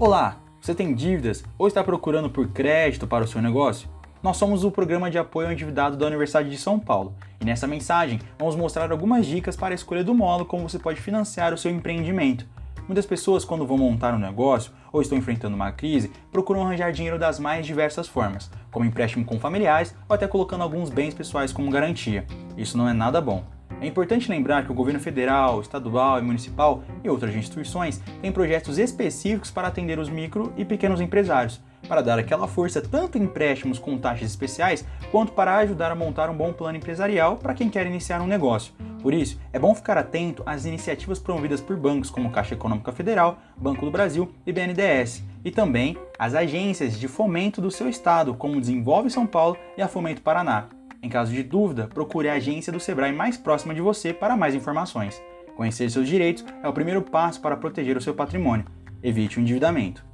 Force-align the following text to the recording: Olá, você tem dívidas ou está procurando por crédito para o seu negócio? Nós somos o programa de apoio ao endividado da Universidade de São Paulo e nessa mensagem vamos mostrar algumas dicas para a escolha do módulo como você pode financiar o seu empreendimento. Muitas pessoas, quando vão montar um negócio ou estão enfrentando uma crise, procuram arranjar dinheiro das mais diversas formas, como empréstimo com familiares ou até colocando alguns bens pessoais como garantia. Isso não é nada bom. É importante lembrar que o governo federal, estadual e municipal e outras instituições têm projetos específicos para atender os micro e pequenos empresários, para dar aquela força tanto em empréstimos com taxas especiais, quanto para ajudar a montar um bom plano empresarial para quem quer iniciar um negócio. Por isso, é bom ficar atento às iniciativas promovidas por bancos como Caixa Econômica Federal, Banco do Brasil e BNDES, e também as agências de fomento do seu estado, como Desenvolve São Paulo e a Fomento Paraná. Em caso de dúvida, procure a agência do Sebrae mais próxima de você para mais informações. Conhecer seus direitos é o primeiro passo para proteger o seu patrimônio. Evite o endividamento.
Olá, 0.00 0.38
você 0.58 0.74
tem 0.74 0.94
dívidas 0.94 1.44
ou 1.58 1.68
está 1.68 1.84
procurando 1.84 2.30
por 2.30 2.48
crédito 2.48 3.06
para 3.06 3.22
o 3.22 3.28
seu 3.28 3.42
negócio? 3.42 3.86
Nós 4.22 4.38
somos 4.38 4.64
o 4.64 4.70
programa 4.70 5.10
de 5.10 5.18
apoio 5.18 5.48
ao 5.48 5.52
endividado 5.52 5.94
da 5.94 6.06
Universidade 6.06 6.48
de 6.48 6.56
São 6.56 6.78
Paulo 6.78 7.14
e 7.38 7.44
nessa 7.44 7.66
mensagem 7.66 8.18
vamos 8.38 8.56
mostrar 8.56 8.90
algumas 8.90 9.26
dicas 9.26 9.56
para 9.56 9.74
a 9.74 9.76
escolha 9.76 10.02
do 10.02 10.14
módulo 10.14 10.48
como 10.48 10.66
você 10.66 10.78
pode 10.78 11.02
financiar 11.02 11.52
o 11.52 11.58
seu 11.58 11.70
empreendimento. 11.70 12.46
Muitas 12.88 13.04
pessoas, 13.04 13.44
quando 13.44 13.66
vão 13.66 13.76
montar 13.76 14.14
um 14.14 14.18
negócio 14.18 14.72
ou 14.90 15.02
estão 15.02 15.18
enfrentando 15.18 15.54
uma 15.54 15.70
crise, 15.70 16.10
procuram 16.32 16.64
arranjar 16.64 16.92
dinheiro 16.92 17.18
das 17.18 17.38
mais 17.38 17.66
diversas 17.66 18.08
formas, 18.08 18.50
como 18.70 18.86
empréstimo 18.86 19.26
com 19.26 19.38
familiares 19.38 19.94
ou 20.08 20.14
até 20.14 20.26
colocando 20.26 20.62
alguns 20.62 20.88
bens 20.88 21.12
pessoais 21.12 21.52
como 21.52 21.70
garantia. 21.70 22.24
Isso 22.56 22.78
não 22.78 22.88
é 22.88 22.94
nada 22.94 23.20
bom. 23.20 23.44
É 23.80 23.86
importante 23.86 24.30
lembrar 24.30 24.64
que 24.64 24.70
o 24.70 24.74
governo 24.74 25.00
federal, 25.00 25.60
estadual 25.60 26.18
e 26.18 26.22
municipal 26.22 26.84
e 27.02 27.08
outras 27.08 27.34
instituições 27.34 27.98
têm 28.20 28.30
projetos 28.30 28.76
específicos 28.76 29.50
para 29.50 29.68
atender 29.68 29.98
os 29.98 30.10
micro 30.10 30.52
e 30.54 30.66
pequenos 30.66 31.00
empresários, 31.00 31.62
para 31.88 32.02
dar 32.02 32.18
aquela 32.18 32.46
força 32.46 32.82
tanto 32.82 33.16
em 33.16 33.22
empréstimos 33.22 33.78
com 33.78 33.96
taxas 33.96 34.28
especiais, 34.28 34.84
quanto 35.10 35.32
para 35.32 35.56
ajudar 35.56 35.90
a 35.90 35.94
montar 35.94 36.28
um 36.28 36.36
bom 36.36 36.52
plano 36.52 36.76
empresarial 36.76 37.38
para 37.38 37.54
quem 37.54 37.70
quer 37.70 37.86
iniciar 37.86 38.20
um 38.20 38.26
negócio. 38.26 38.74
Por 39.00 39.14
isso, 39.14 39.40
é 39.50 39.58
bom 39.58 39.74
ficar 39.74 39.96
atento 39.96 40.42
às 40.44 40.66
iniciativas 40.66 41.18
promovidas 41.18 41.62
por 41.62 41.74
bancos 41.74 42.10
como 42.10 42.30
Caixa 42.30 42.52
Econômica 42.52 42.92
Federal, 42.92 43.38
Banco 43.56 43.86
do 43.86 43.90
Brasil 43.90 44.30
e 44.46 44.52
BNDES, 44.52 45.24
e 45.42 45.50
também 45.50 45.96
as 46.18 46.34
agências 46.34 47.00
de 47.00 47.08
fomento 47.08 47.62
do 47.62 47.70
seu 47.70 47.88
estado, 47.88 48.34
como 48.34 48.60
Desenvolve 48.60 49.08
São 49.08 49.26
Paulo 49.26 49.56
e 49.74 49.80
a 49.80 49.88
Fomento 49.88 50.20
Paraná. 50.20 50.68
Em 51.02 51.08
caso 51.08 51.32
de 51.32 51.42
dúvida, 51.42 51.88
procure 51.88 52.28
a 52.28 52.34
agência 52.34 52.72
do 52.72 52.80
Sebrae 52.80 53.12
mais 53.12 53.36
próxima 53.36 53.74
de 53.74 53.80
você 53.80 54.12
para 54.12 54.36
mais 54.36 54.54
informações. 54.54 55.20
Conhecer 55.56 55.90
seus 55.90 56.08
direitos 56.08 56.44
é 56.62 56.68
o 56.68 56.72
primeiro 56.72 57.02
passo 57.02 57.40
para 57.40 57.56
proteger 57.56 57.96
o 57.96 58.00
seu 58.00 58.14
patrimônio. 58.14 58.66
Evite 59.02 59.38
o 59.38 59.40
endividamento. 59.40 60.09